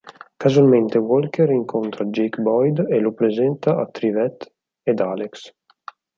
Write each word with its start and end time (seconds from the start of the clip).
Casualmente, 0.35 0.97
Walker 0.97 1.49
incontra 1.51 2.05
Jake 2.07 2.41
Boyd 2.41 2.87
e 2.89 2.99
lo 2.99 3.13
presenta 3.13 3.77
a 3.79 3.85
Trivette 3.85 4.51
ed 4.81 4.99
Alex. 4.99 5.53